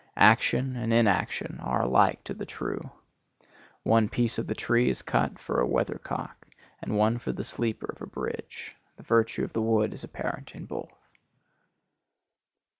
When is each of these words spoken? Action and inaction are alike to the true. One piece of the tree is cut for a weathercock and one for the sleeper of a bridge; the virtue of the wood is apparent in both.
Action 0.17 0.75
and 0.75 0.91
inaction 0.91 1.59
are 1.61 1.83
alike 1.83 2.23
to 2.23 2.33
the 2.33 2.47
true. 2.47 2.89
One 3.83 4.09
piece 4.09 4.39
of 4.39 4.47
the 4.47 4.55
tree 4.55 4.89
is 4.89 5.03
cut 5.03 5.37
for 5.37 5.59
a 5.59 5.67
weathercock 5.67 6.47
and 6.81 6.97
one 6.97 7.19
for 7.19 7.31
the 7.31 7.43
sleeper 7.43 7.93
of 7.95 8.01
a 8.01 8.07
bridge; 8.07 8.75
the 8.97 9.03
virtue 9.03 9.43
of 9.43 9.53
the 9.53 9.61
wood 9.61 9.93
is 9.93 10.03
apparent 10.03 10.55
in 10.55 10.65
both. 10.65 10.97